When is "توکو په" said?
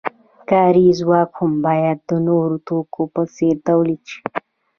2.67-3.21